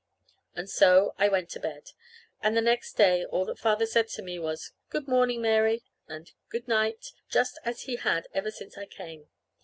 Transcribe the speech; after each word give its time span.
And 0.55 0.67
so 0.67 1.13
I 1.19 1.29
went 1.29 1.51
to 1.51 1.59
bed. 1.59 1.91
And 2.41 2.57
the 2.57 2.61
next 2.61 2.93
day 2.93 3.23
all 3.23 3.45
that 3.45 3.59
Father 3.59 3.85
said 3.85 4.07
to 4.07 4.23
me 4.23 4.39
was, 4.39 4.71
"Good 4.89 5.07
morning, 5.07 5.43
Mary," 5.43 5.83
and, 6.07 6.31
"Good 6.49 6.67
night," 6.67 7.11
just 7.29 7.59
as 7.63 7.81
he 7.81 7.97
had 7.97 8.27
ever 8.33 8.49
since 8.49 8.79
I 8.79 8.87
came. 8.87 9.27